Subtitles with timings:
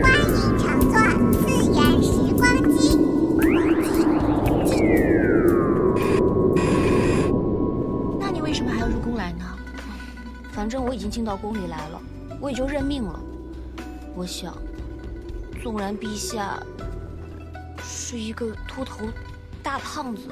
[0.00, 0.94] 欢迎乘坐
[1.32, 2.96] 四元时光机。
[8.20, 9.44] 那你为什么还要入宫来呢
[10.52, 12.00] 反正我已经进到宫里来了，
[12.40, 13.18] 我也就认命了。
[14.14, 14.56] 我想，
[15.60, 16.62] 纵然陛下
[17.82, 19.04] 是一个秃头
[19.64, 20.28] 大胖子，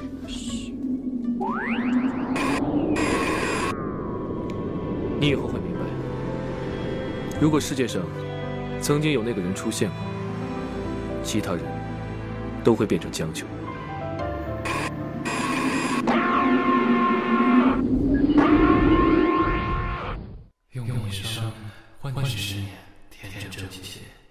[5.19, 5.72] 你以后会明，
[7.41, 8.01] 如果世界上
[8.81, 9.97] 曾经有那个人出现过，
[11.23, 11.61] 其他人
[12.63, 13.45] 都会变成将就。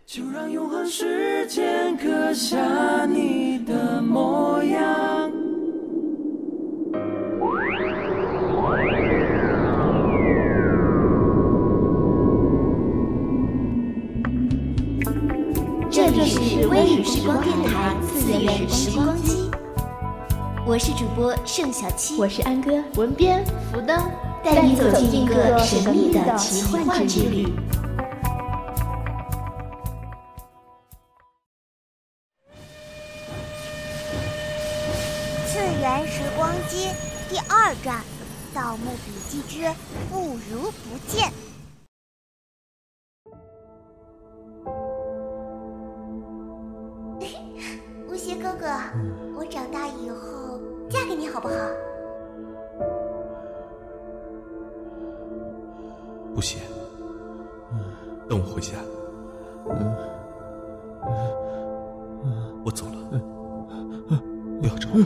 [0.06, 5.01] 就让永恒时间刻下你的模样。
[16.24, 19.50] 这里是微雨时光电台次元时光机，
[20.64, 24.08] 我是主播盛小七，我是安哥文编福登，
[24.44, 27.52] 带你走进一个神秘的奇幻之旅。
[35.48, 36.90] 次元时光机
[37.28, 37.96] 第二站，
[38.54, 39.68] 《盗墓笔记之
[40.08, 41.28] 不如不见》。
[48.42, 48.66] 哥哥，
[49.36, 50.58] 我长大以后
[50.90, 51.54] 嫁给你好不好？
[56.34, 56.60] 不行，
[58.28, 58.72] 等我回家，
[62.64, 62.98] 我走了。
[64.60, 64.88] 不要走！
[64.92, 65.02] 无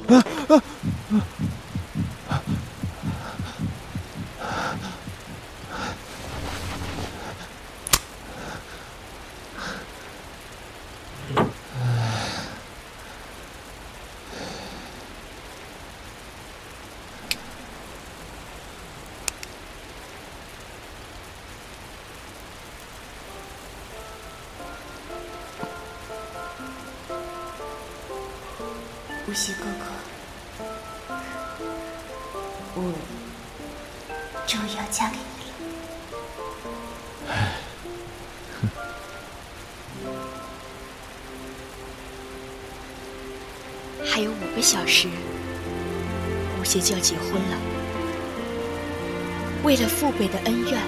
[31.09, 32.83] 我
[34.47, 35.55] 终于要嫁给你了。
[44.05, 45.09] 还有五个小时，
[46.61, 47.57] 吴邪就要结婚了。
[49.63, 50.81] 为了父辈的恩怨，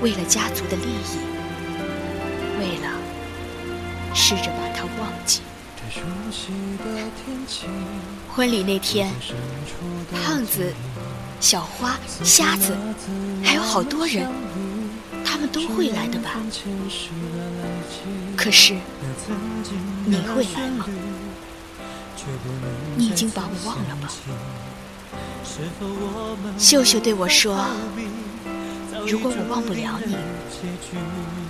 [0.00, 1.18] 为了家族的利益，
[2.58, 2.90] 为了
[4.14, 5.40] 试着把他忘记。
[8.28, 9.10] 婚礼那天，
[10.24, 10.72] 胖子、
[11.40, 12.76] 小花、瞎子，
[13.42, 14.28] 还有好多人，
[15.24, 16.30] 他们都会来的吧？
[18.36, 18.74] 可是
[20.06, 20.86] 你会来吗？
[22.96, 24.08] 你已经把我忘了吧？
[26.58, 27.64] 秀秀对我说
[29.06, 30.16] ：“如果我忘不了你，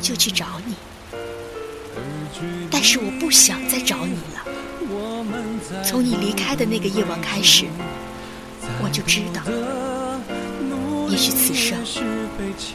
[0.00, 0.74] 就去找你。”
[2.70, 4.44] 但是我不想再找你了。
[5.84, 7.66] 从你离开的那个夜晚开始，
[8.82, 9.42] 我就知道，
[11.10, 11.78] 也许此生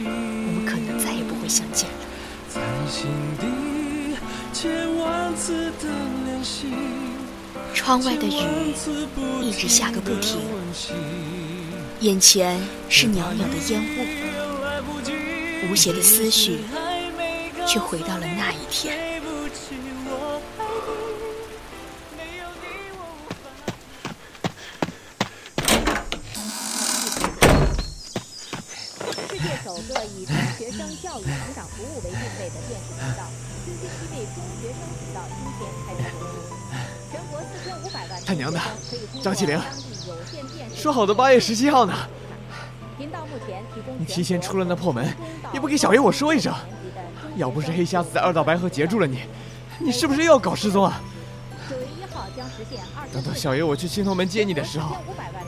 [0.04, 1.94] 我们可能再也不会相见了。
[7.74, 8.74] 窗外的雨
[9.42, 10.40] 一直下个不停，
[12.00, 16.58] 眼前是袅袅的烟雾，无邪的思绪
[17.66, 19.11] 却回到了那一天。
[30.82, 33.22] 中学生教育成长服务为定位的电视频道，
[33.64, 36.34] 星期七为中学生频道今天开播播出。
[37.12, 38.58] 全国四千五百万他娘的，
[39.22, 39.60] 张起灵，
[40.74, 41.94] 说好的八月十七号呢？
[42.98, 45.08] 频道目前提供你提前出了那破门，
[45.52, 46.52] 也不给小爷我说一声。
[47.36, 49.20] 要不是黑瞎子在二道白河截住了你，
[49.78, 51.00] 你是不是又要搞失踪啊？
[51.70, 53.06] 九月一号将实现二。
[53.12, 54.96] 等到小爷我去青铜门接你的时候，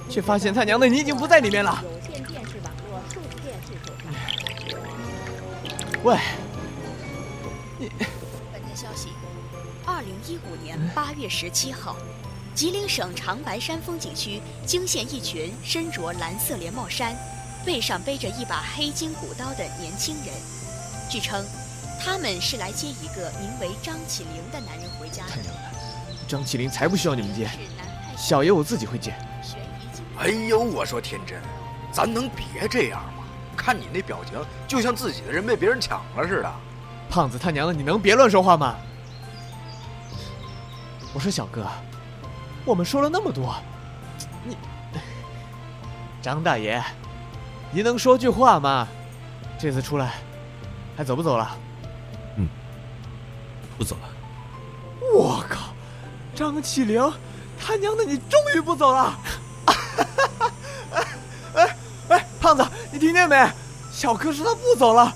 [0.08, 1.82] 却发现他娘的你已经不在里面了。
[6.04, 6.18] 喂，
[7.78, 7.88] 你。
[8.52, 9.08] 本台消息：
[9.86, 11.96] 二零一五年八月十七号，
[12.54, 17.16] 吉林省长白山风景区惊现一群身着蓝色连帽衫、
[17.64, 20.34] 背上背着一把黑金古刀的年轻人。
[21.10, 21.42] 据称，
[21.98, 25.30] 他们是来接一个名为张起灵的男人回家的。
[25.30, 27.48] 他娘的，张起灵才不需要你们接，
[28.14, 29.14] 小爷我自己会接。
[30.18, 31.40] 哎呦，我说天真，
[31.90, 33.23] 咱能别这样吗？
[33.64, 34.38] 看你那表情，
[34.68, 36.52] 就像自己的人被别人抢了似的。
[37.08, 38.76] 胖子他娘的，你能别乱说话吗？
[41.14, 41.66] 我说小哥，
[42.66, 43.56] 我们说了那么多，
[44.44, 44.54] 你
[46.20, 46.84] 张大爷，
[47.72, 48.86] 您能说句话吗？
[49.58, 50.12] 这次出来
[50.94, 51.56] 还走不走了？
[52.36, 52.46] 嗯，
[53.78, 54.02] 不走了。
[55.14, 55.72] 我靠，
[56.34, 57.00] 张起灵，
[57.58, 59.18] 他娘的，你终于不走了！
[63.04, 63.36] 听见没？
[63.92, 65.14] 小哥说他不走了。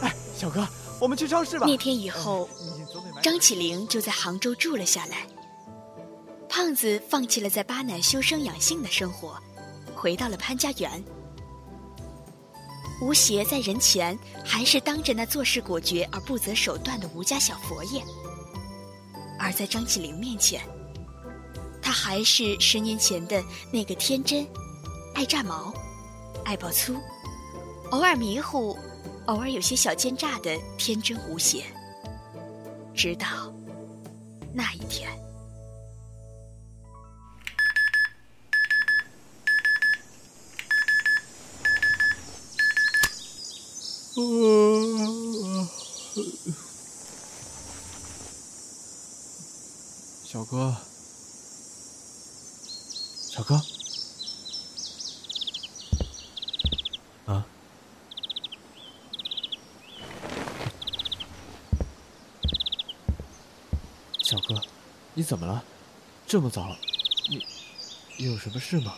[0.00, 0.66] 哎，小哥，
[0.98, 1.66] 我们去超市吧。
[1.68, 2.48] 那天以后，
[3.22, 5.18] 张起灵就在杭州住了下来。
[6.48, 9.40] 胖子放弃了在巴南修身养性的生活，
[9.94, 11.00] 回到了潘家园。
[13.00, 18.02] 吴邪在人前还是当着那做事果决而不择手段的吴家小佛爷，
[19.38, 20.60] 而在张起灵面前，
[21.80, 23.40] 他还是十年前的
[23.72, 24.44] 那个天真、
[25.14, 25.72] 爱炸毛、
[26.44, 26.96] 爱爆粗、
[27.90, 28.76] 偶尔迷糊、
[29.26, 31.64] 偶尔有些小奸诈的天真无邪。
[32.94, 33.26] 直到
[34.52, 35.08] 那一天。
[50.24, 50.74] 小哥，
[53.30, 53.54] 小哥，
[57.26, 57.46] 啊，
[64.22, 65.62] 小哥，你怎么了？
[66.26, 66.74] 这么早，
[67.28, 67.46] 你
[68.16, 68.94] 你有什么事吗？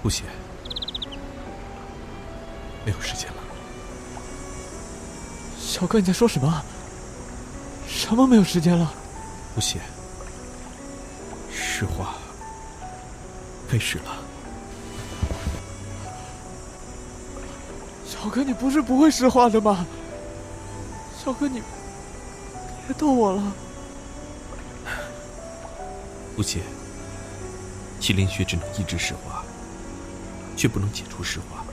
[0.00, 0.22] 不写，
[2.86, 3.42] 没有时间了。
[5.58, 6.64] 小哥，你在说什么？
[7.88, 8.94] 什么没有时间了？
[9.56, 9.80] 不写，
[11.52, 12.14] 实话
[13.68, 14.21] 开始了。
[18.22, 19.84] 小哥，你不是不会实话的吗？
[21.18, 21.60] 小哥，你
[22.86, 23.52] 别逗我了。
[26.36, 26.60] 不写，
[28.00, 29.44] 麒麟血只能抑制石化。
[30.54, 31.64] 却不能解除石化。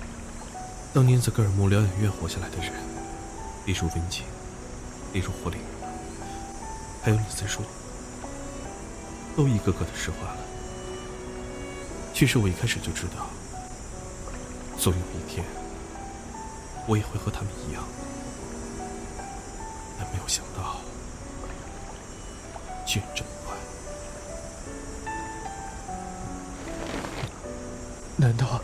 [0.94, 2.72] 当年在格尔木疗养院活下来的人，
[3.66, 4.26] 例如温情，
[5.14, 5.60] 例如火灵，
[7.04, 7.62] 还有李三叔，
[9.36, 10.38] 都一个个的石化了。
[12.14, 13.28] 其实我一开始就知道，
[14.78, 15.46] 总有一天，
[16.90, 17.84] 我也会和他们一样，
[20.00, 20.78] 但没有想到，
[22.84, 23.56] 居然这么快。
[28.18, 28.60] 难道？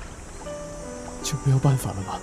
[1.22, 2.20] 就没有办法了吗？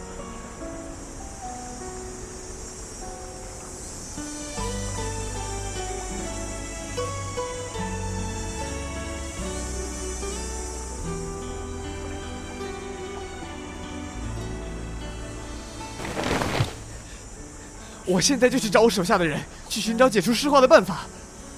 [18.13, 21.07] 我现在就去找我手下的人，去寻找解除尸化的办法。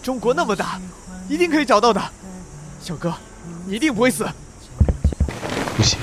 [0.04, 0.80] 中国那么大，
[1.28, 2.00] 一定可以找到的。
[2.80, 3.12] 小哥，
[3.66, 4.24] 你一定不会死。
[5.76, 5.98] 不行。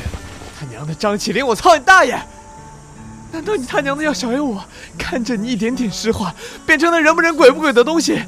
[0.59, 2.19] 他娘的张起灵，我操你大爷！
[3.31, 4.61] 难道你他娘的要小爷我
[4.97, 8.21] 看着你一点点石化，变成了人不人鬼不鬼的东西，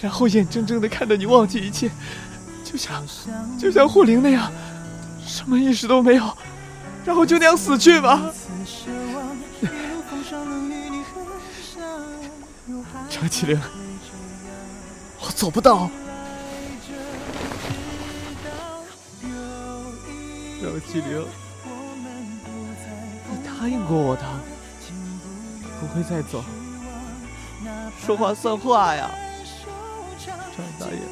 [0.00, 1.90] 然后眼睁睁的看着你忘记一切，
[2.64, 3.04] 就像
[3.58, 4.52] 就像霍灵那样，
[5.26, 6.38] 什么意识都没有，
[7.04, 8.30] 然后就那样死去吗？
[13.20, 13.60] 张起灵，
[15.20, 15.90] 我做不到。
[20.62, 21.26] 张起灵。
[23.44, 24.22] 答应过我的，
[25.80, 26.44] 不会再走。
[28.06, 29.10] 说话算话呀，
[30.24, 31.02] 张大爷。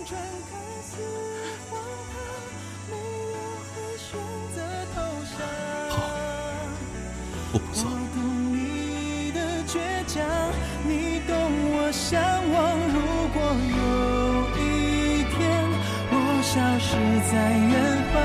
[17.33, 17.73] 在远
[18.13, 18.17] 方，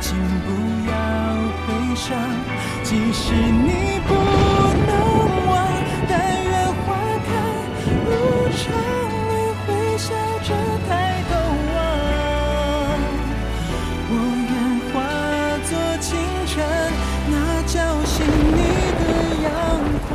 [0.00, 0.46] 请不
[0.90, 0.92] 要
[1.66, 2.08] 悲伤
[2.82, 4.90] 即使你不能
[5.46, 5.52] 忘，
[6.08, 6.52] 但愿
[6.84, 6.86] 花
[7.26, 7.28] 开
[8.04, 8.08] 无
[8.58, 8.62] 常，
[9.28, 9.30] 你
[9.62, 9.66] 会
[9.98, 10.08] 笑
[10.42, 10.48] 着
[10.88, 10.90] 抬
[11.30, 11.32] 头
[11.68, 11.74] 望。
[14.10, 14.12] 我
[14.50, 14.52] 愿
[14.90, 14.92] 化
[15.68, 16.10] 作清
[16.46, 16.52] 晨，
[17.30, 17.32] 那
[17.68, 18.60] 叫醒你
[18.98, 19.02] 的
[19.44, 19.46] 阳
[20.08, 20.10] 光。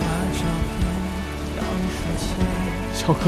[0.00, 0.02] 把
[0.32, 0.40] 照
[0.70, 0.78] 片
[1.56, 1.58] 倒
[1.90, 2.24] 数前，
[2.94, 3.24] 小哥，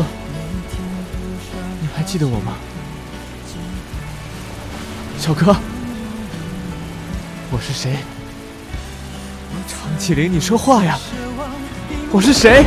[2.10, 2.54] 记得我吗？
[5.18, 5.54] 小哥。
[7.50, 7.98] 我是谁？
[9.68, 10.98] 长启灵，你说话呀！
[12.10, 12.64] 我是谁？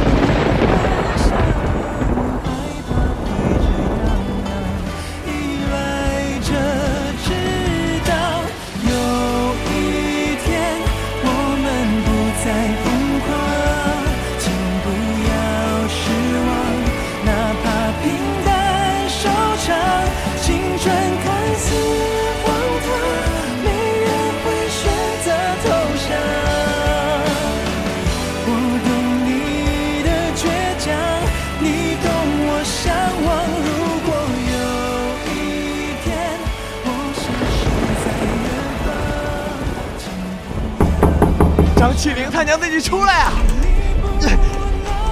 [41.82, 43.34] 张起灵他娘的，你出来啊！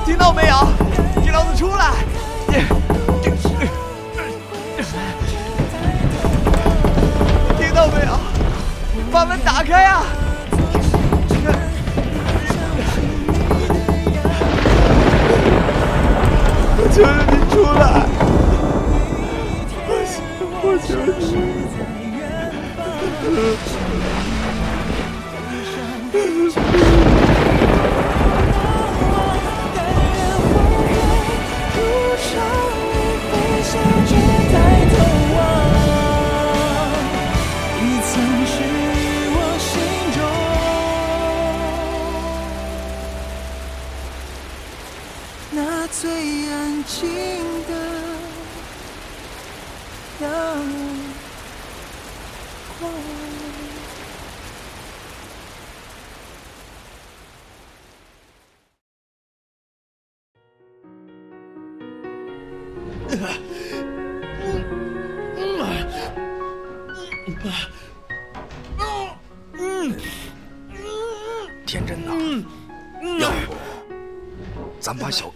[0.05, 0.67] 听到没有？
[1.25, 1.93] 给老子出来！
[7.57, 8.19] 听到没有？
[9.11, 10.03] 把门打开啊！
[16.77, 18.05] 我求求你出来！
[19.87, 19.91] 我
[20.61, 21.09] 我求那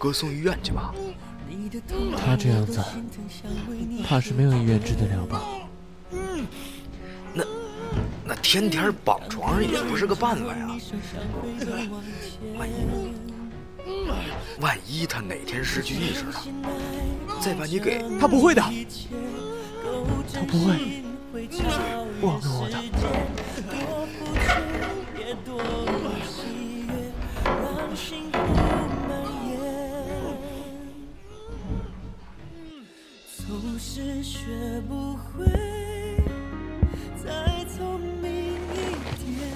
[0.04, 0.94] 哥送医院去吧？
[2.18, 2.84] 他这样子，
[4.06, 5.40] 怕是没有医院治得了吧？
[7.32, 7.42] 那
[8.22, 10.68] 那天天绑床上也不是个办法呀。
[12.58, 12.74] 万一
[14.60, 16.34] 万一他哪天失去意识了，
[17.40, 18.04] 再把你给……
[18.20, 18.60] 他不会的，
[20.34, 21.02] 他不会
[22.20, 22.78] 忘了我的。
[34.24, 35.44] 学不会
[37.22, 38.56] 再聪明一
[39.22, 39.50] 点。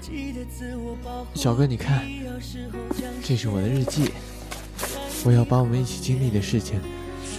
[0.00, 2.06] 记得自我保护小哥，你看，
[3.24, 4.12] 这是我的日记，
[5.24, 6.80] 我要把我们一起经历的事情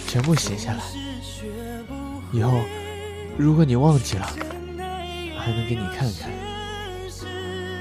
[0.06, 0.82] 全部写下来。
[2.30, 2.60] 以后，
[3.38, 4.26] 如果你忘记了，
[5.38, 6.30] 还能给你看看。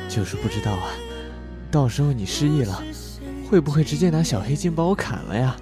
[0.08, 0.90] 就是不知道啊，
[1.70, 2.82] 到时候你失忆了，
[3.50, 5.54] 会不会直接拿小黑金把我砍了呀？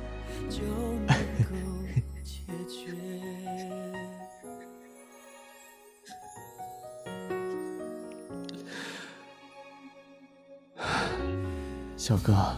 [12.07, 12.55] 小哥，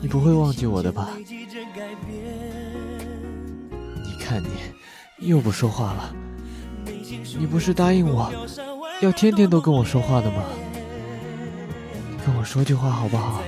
[0.00, 1.08] 你不会忘记我的吧？
[1.18, 1.24] 你
[4.20, 4.46] 看你，
[5.26, 6.14] 又不说话了。
[7.36, 8.30] 你不是答应我，
[9.00, 10.44] 要天天都跟我说话的吗？
[12.24, 13.42] 跟我说句话好不好？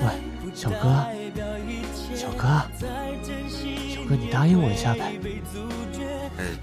[0.00, 0.08] 喂，
[0.54, 1.06] 小哥，
[2.14, 2.62] 小哥，
[3.86, 5.20] 小哥，你答应我一下呗。
[6.38, 6.56] 嗯，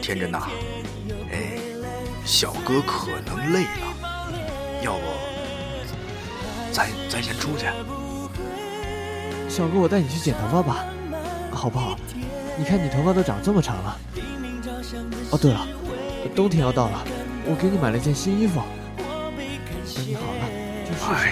[0.00, 0.48] 天真呐，
[1.30, 1.58] 哎，
[2.24, 3.92] 小哥可能累了，
[4.82, 5.00] 要不
[6.72, 7.66] 咱咱先出去。
[9.48, 10.84] 小哥，我带你去剪头发吧，
[11.50, 11.96] 好不好？
[12.58, 13.98] 你看你头发都长这么长了。
[15.30, 15.66] 哦，对了，
[16.34, 17.04] 冬天要到了，
[17.44, 18.62] 我给你买了件新衣服。
[19.94, 20.48] 等你好了
[20.84, 21.28] 就试试，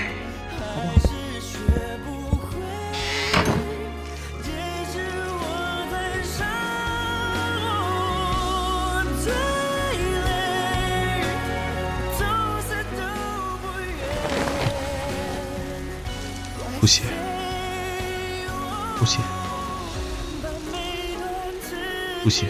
[22.24, 22.46] 不写，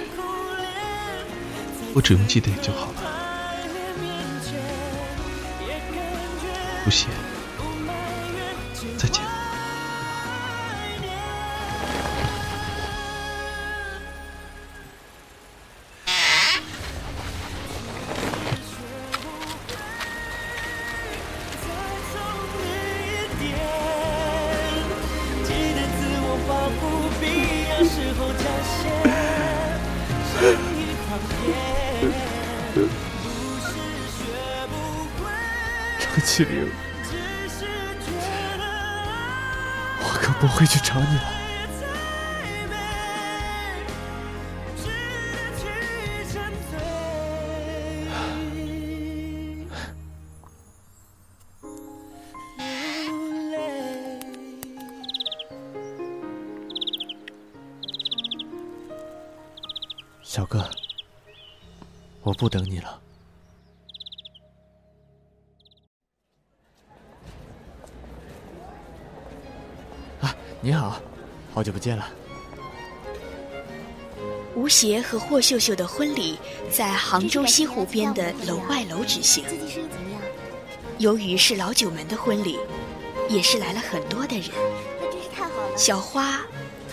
[1.96, 3.02] 我只用记得你就好了。
[6.84, 7.08] 不写，
[36.34, 36.68] 张起灵，
[40.00, 41.22] 我可不会去找你了。
[60.24, 60.68] 小哥，
[62.22, 63.03] 我不等你了。
[70.64, 70.98] 你好，
[71.52, 72.08] 好久不见了。
[74.54, 76.38] 吴邪和霍秀秀的婚礼
[76.72, 79.44] 在杭州西湖边的楼外楼举行。
[80.96, 82.58] 由于是老九门的婚礼，
[83.28, 84.48] 也是来了很多的人。
[85.76, 86.40] 小花、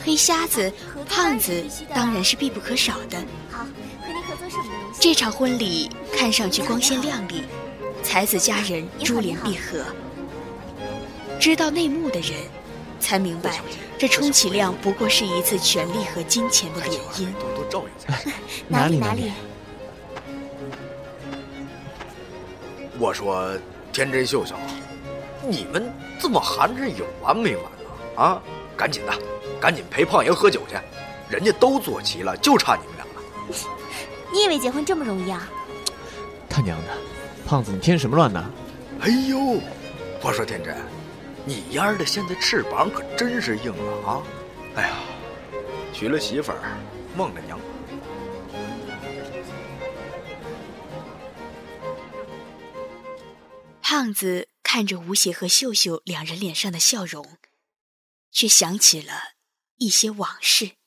[0.03, 0.69] 黑瞎子、
[1.07, 1.63] 胖子
[1.95, 3.17] 当然是必不可少的。
[3.49, 3.63] 好，
[4.01, 4.65] 和你合作什么
[4.99, 7.43] 这场婚礼看上去光鲜亮丽，
[8.03, 9.85] 才子佳人珠联璧合。
[11.39, 12.33] 知道内幕的人，
[13.11, 13.59] 才明白
[13.97, 17.25] 这充其量不过是一次权力和金钱的联姻。
[17.33, 18.31] 多多照应才
[18.69, 19.33] 哪里哪里？
[22.97, 23.51] 我说，
[23.91, 24.55] 天真秀秀，
[25.45, 25.91] 你们
[26.21, 28.23] 这么寒碜有完没完呢？
[28.23, 28.41] 啊，
[28.77, 29.11] 赶紧的，
[29.59, 30.77] 赶紧陪胖爷喝酒去，
[31.27, 33.21] 人家都坐齐了，就差你们俩了。
[34.31, 35.49] 你以为结婚这么容易啊？
[36.47, 36.93] 他娘的，
[37.45, 38.41] 胖子你添什么乱呢？
[39.01, 39.59] 哎呦，
[40.21, 40.73] 我说天真，
[41.45, 44.24] 你丫的现在翅膀可真是硬了啊！
[44.75, 44.95] 哎呀，
[45.91, 46.77] 娶了媳妇儿，
[47.17, 47.60] 忘了娘。
[53.81, 57.38] 胖子看着吴邪和秀秀两人脸上的笑容，
[58.31, 59.33] 却想起了
[59.77, 60.77] 一些往事。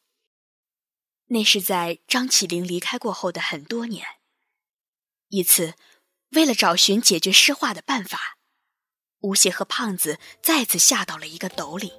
[1.26, 4.06] 那是在张起灵离开过后的很多年。
[5.28, 5.74] 一次，
[6.30, 8.33] 为了找寻解决诗画的办法，
[9.24, 11.90] 吴邪和胖子再次下到了一个斗里。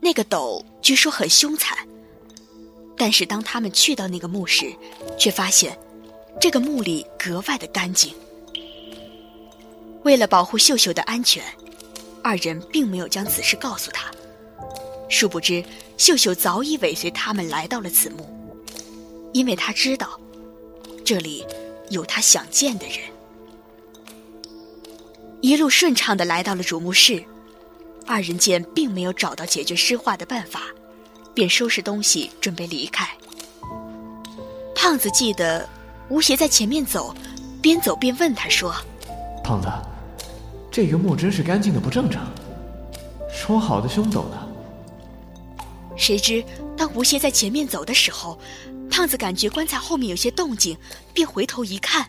[0.00, 1.78] 那个斗据说很凶残，
[2.96, 4.74] 但是当他们去到那个墓时，
[5.16, 5.78] 却发现
[6.40, 8.12] 这个墓里格外的干净。
[10.02, 11.44] 为了保护秀秀的安全，
[12.24, 14.10] 二人并没有将此事告诉他。
[15.08, 15.64] 殊不知，
[15.96, 18.28] 秀秀早已尾随他们来到了此墓，
[19.32, 20.18] 因为他知道
[21.04, 21.46] 这里
[21.88, 23.13] 有他想见的人。
[25.44, 27.22] 一路顺畅的来到了主墓室，
[28.06, 30.62] 二人见并没有找到解决尸化的办法，
[31.34, 33.06] 便收拾东西准备离开。
[34.74, 35.68] 胖子记得
[36.08, 37.14] 吴邪在前面走，
[37.60, 38.74] 边走边问他说
[39.44, 39.68] ：“胖子，
[40.72, 42.26] 这个墓真是干净的不正常，
[43.30, 44.48] 说好的凶斗呢？”
[45.94, 46.42] 谁知，
[46.74, 48.38] 当吴邪在前面走的时候，
[48.90, 50.74] 胖子感觉棺材后面有些动静，
[51.12, 52.06] 便回头一看。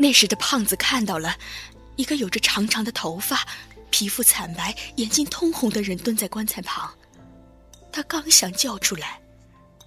[0.00, 1.36] 那时的胖子看到了
[1.96, 3.46] 一个有着长长的头发、
[3.90, 6.90] 皮肤惨白、眼睛通红的人蹲在棺材旁。
[7.92, 9.20] 他刚想叫出来，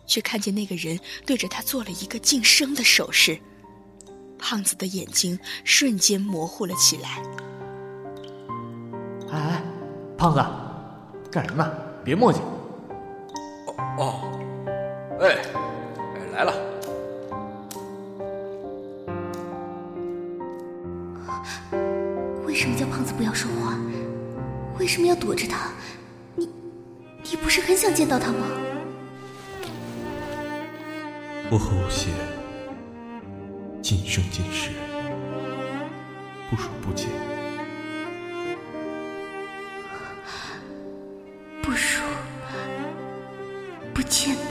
[0.06, 3.42] 却看见那个人对着他做了一个噤声的手势。
[4.38, 7.24] 胖子的眼睛瞬间模糊了起来。
[9.32, 9.64] 哎哎，
[10.16, 10.46] 胖子！
[11.32, 11.74] 干什么呢？
[12.06, 12.40] 别墨迹！
[13.66, 14.30] 哦哦，
[15.20, 15.42] 哎
[16.14, 16.73] 哎，来了。
[22.46, 23.78] 为什么叫胖子不要说话？
[24.80, 25.70] 为什么要躲着他？
[26.36, 26.50] 你，
[27.24, 28.48] 你不是很想见到他吗？
[31.52, 32.10] 我和吴邪
[33.82, 34.72] 今生今世
[36.50, 37.08] 不如不见。
[41.62, 41.78] 不如
[43.94, 44.42] 不见吗？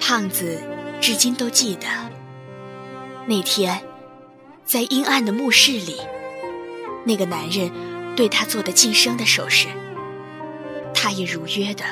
[0.00, 0.60] 胖子
[1.04, 1.86] 至今都记得
[3.26, 3.84] 那天，
[4.64, 6.00] 在阴暗的墓室里，
[7.04, 7.70] 那个男人
[8.16, 9.68] 对他做的噤声的手势，
[10.94, 11.84] 他也如约的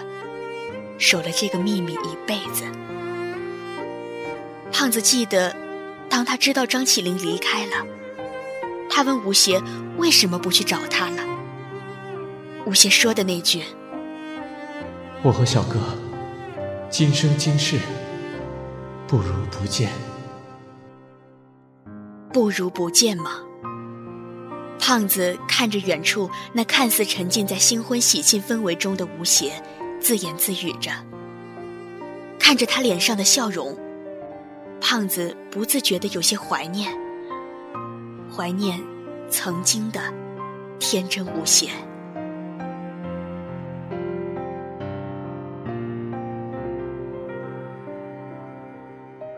[0.96, 2.64] 守了这个秘密一辈子。
[4.72, 5.54] 胖子记得，
[6.08, 7.86] 当他知道张起灵离开了。
[8.88, 9.60] 他问吴邪
[9.98, 11.22] 为什么不去找他了。
[12.64, 13.62] 吴邪说的那句
[15.22, 15.78] ：“我和小哥
[16.88, 17.78] 今生今世
[19.12, 19.90] 不如不见。”
[22.32, 23.42] 不如不见吗？
[24.78, 29.62] 胖子看着远处那看似沉浸在新婚喜庆氛围中的吴邪，
[30.00, 30.90] 自言自语着。
[32.38, 33.76] 看着他脸上的笑容，
[34.80, 36.90] 胖子不自觉的有些怀念。
[38.34, 38.82] 怀念
[39.28, 40.00] 曾经的
[40.78, 41.68] 天真无邪。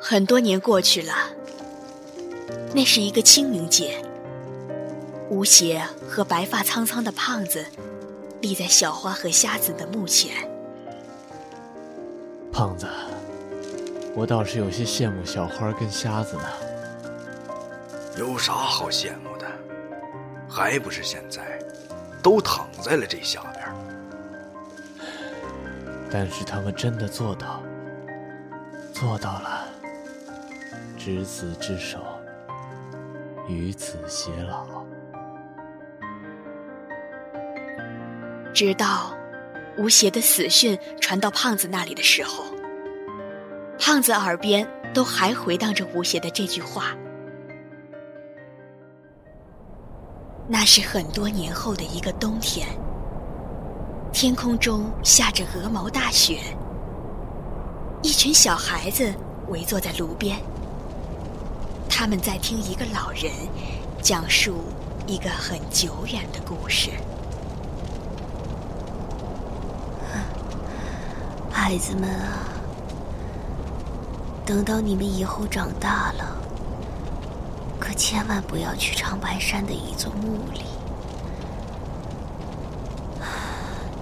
[0.06, 1.14] 很多年过去了，
[2.74, 4.04] 那是一个清明节。
[5.30, 7.64] 吴邪和白发苍苍的胖子
[8.42, 10.46] 立在小花和瞎子的墓前。
[12.52, 12.86] 胖子，
[14.14, 16.44] 我倒是有些羡慕小花跟瞎子呢。
[18.18, 19.46] 有啥好羡慕的？
[20.46, 21.58] 还不是现在，
[22.22, 23.64] 都躺在了这下边。
[26.10, 27.62] 但是他们真的做到，
[28.92, 29.53] 做到了，
[31.04, 31.98] 执子之手，
[33.46, 34.82] 与子偕老。
[38.54, 39.14] 直到
[39.76, 42.46] 吴邪的死讯传到胖子那里的时候，
[43.78, 46.96] 胖子耳边都还回荡着吴邪的这句话。
[50.48, 52.66] 那是很多年后的一个冬天，
[54.10, 56.38] 天空中下着鹅毛大雪，
[58.00, 59.12] 一群小孩子
[59.48, 60.38] 围坐在炉边，
[61.96, 63.30] 他们在听一个老人
[64.02, 64.64] 讲述
[65.06, 66.90] 一个很久远的故事。
[71.52, 72.48] 孩子们啊，
[74.44, 76.36] 等到你们以后长大了，
[77.78, 80.62] 可千万不要去长白山的一座墓里。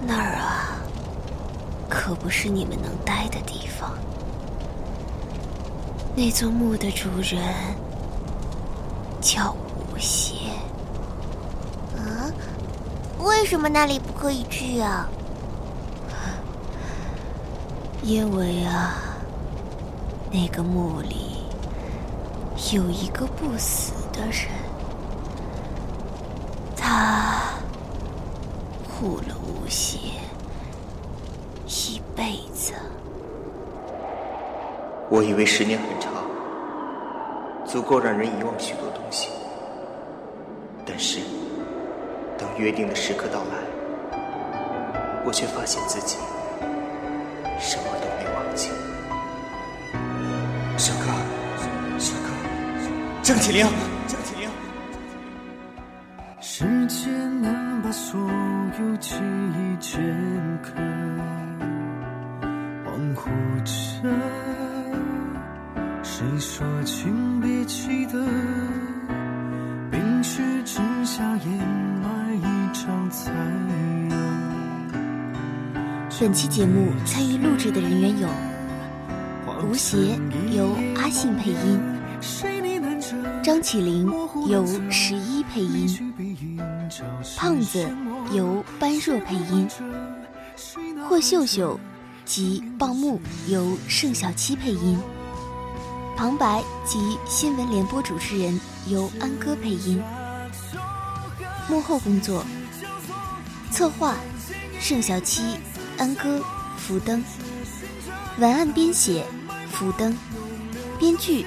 [0.01, 0.81] 那儿啊，
[1.87, 3.93] 可不是你们能待的地方。
[6.15, 7.41] 那座墓的主人
[9.23, 10.35] 叫吴邪。
[11.97, 12.29] 啊？
[13.23, 15.07] 为什么那里不可以去啊？
[18.03, 18.95] 因为啊，
[20.29, 21.45] 那个墓里
[22.73, 24.49] 有一个不死的人，
[26.75, 27.39] 他
[28.89, 29.97] 护了吴邪
[31.65, 32.73] 一辈子。
[35.09, 36.12] 我以为十年很长，
[37.73, 39.29] 足够让人遗忘许多东西。
[40.85, 41.21] 但是，
[42.37, 44.19] 当约定的时刻到来，
[45.25, 46.17] 我却发现自己
[47.59, 48.69] 什么都没忘记。
[50.77, 51.07] 小哥，
[51.97, 52.29] 小哥，
[53.23, 53.65] 张起，灵。
[76.23, 78.29] 本期节目参与录制的人员有：
[79.61, 80.17] 吴邪
[80.55, 81.81] 由阿信配音，
[83.43, 84.09] 张起灵
[84.47, 86.13] 由十一配音，
[87.35, 87.85] 胖子
[88.31, 89.67] 由般若配音，
[91.09, 91.77] 霍秀秀
[92.23, 94.97] 及棒木由盛小七配音，
[96.15, 98.57] 旁白及新闻联播主持人
[98.87, 100.01] 由安哥配音，
[101.67, 102.45] 幕后工作
[103.71, 104.15] 策划
[104.79, 105.57] 盛小七。
[106.03, 106.43] 安哥、
[106.75, 107.23] 福登，
[108.37, 109.25] 文案编写
[109.71, 110.13] 福登，
[110.99, 111.45] 编剧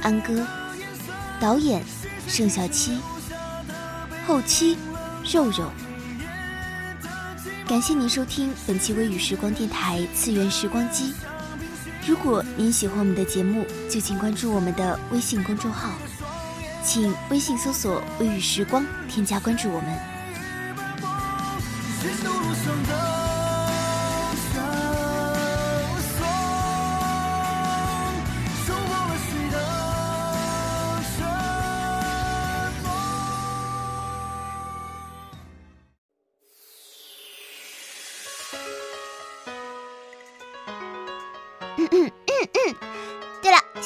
[0.00, 0.46] 安哥，
[1.38, 1.84] 导演
[2.26, 2.98] 盛小七，
[4.26, 4.78] 后期
[5.30, 5.70] 肉肉。
[7.68, 11.12] 感谢您收听本期微雨时光电台次元时光机。
[12.06, 15.90] 如果您喜欢我们的节目，就请关注我们的微信公众号，
[16.82, 20.00] 请微信搜索“微雨时光”，添加关注我们。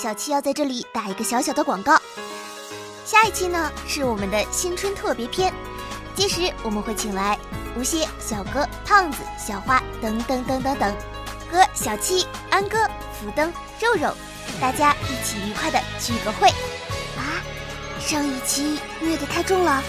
[0.05, 1.97] 小七要在这里打一个小小的广告。
[3.07, 5.51] 下一期呢是我们的新春特别篇，
[6.15, 7.39] 届时我们会请来
[7.75, 10.95] 吴邪、小哥、胖子、小花等等等等等，
[11.51, 14.15] 和小七、安哥、福登、肉肉，
[14.61, 16.49] 大家一起愉快的聚个会。
[17.17, 17.41] 啊，
[17.99, 19.83] 上一期虐的太重了，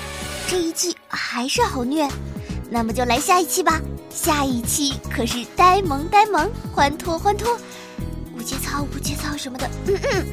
[0.48, 2.08] 这一季还是好虐，
[2.70, 3.82] 那么就来下一期吧。
[4.10, 7.60] 下一期可是呆萌呆萌，欢脱欢脱。
[8.46, 10.28] 节操无节操什么的，嗯嗯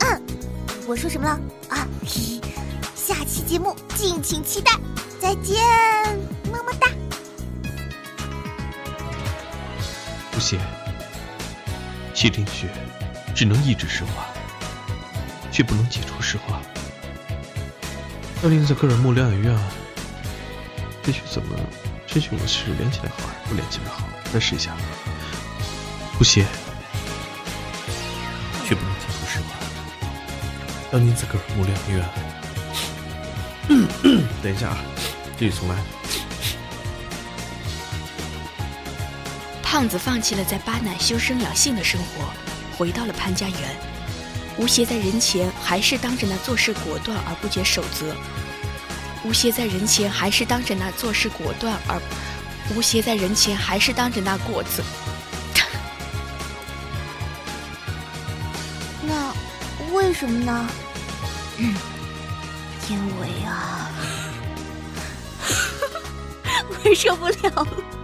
[0.00, 0.22] 嗯，
[0.86, 1.88] 我说什么了啊？
[2.04, 2.38] 嘿，
[2.94, 4.72] 下期节目敬请期待，
[5.18, 5.56] 再见，
[6.52, 6.86] 么么哒。
[10.30, 10.60] 不行，
[12.14, 12.68] 麒麟穴
[13.34, 14.26] 只能抑制石化，
[15.50, 16.60] 却不能解除石化。
[18.42, 19.58] 要令这格尔木疗养院
[21.02, 21.58] 这句怎么？
[22.06, 24.06] 这句我是连起来好不连起来好？
[24.30, 24.76] 再试一下。
[26.18, 26.44] 不行。
[30.90, 32.04] 当您在格尔木疗养院，
[34.42, 34.78] 等一下啊，
[35.38, 35.76] 继续重来。
[39.62, 42.24] 胖子放弃了在巴南修身养性的生活，
[42.76, 43.58] 回到了潘家园。
[44.56, 48.16] 吴邪在人前还是当着那做事果断而不觉守则。
[49.24, 52.02] 吴邪在人前还是当着那做事果断而，
[52.74, 54.82] 吴邪在人前还是当着那果子。
[60.20, 60.68] 什么呢？
[61.56, 61.74] 嗯
[62.90, 63.88] 因为啊，
[66.84, 67.99] 我受不了了。